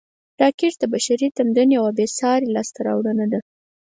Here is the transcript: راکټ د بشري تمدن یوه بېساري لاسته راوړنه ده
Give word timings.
راکټ 0.41 0.73
د 0.79 0.83
بشري 0.93 1.27
تمدن 1.37 1.69
یوه 1.77 1.91
بېساري 1.97 2.47
لاسته 2.55 2.79
راوړنه 2.87 3.25
ده 3.31 3.39